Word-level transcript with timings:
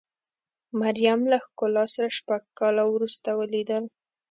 مریم 0.81 1.19
له 1.31 1.37
ښکلا 1.45 1.83
سره 1.93 2.07
شپږ 2.17 2.41
کاله 2.59 2.83
وروسته 2.87 3.29
ولیدل. 3.39 3.83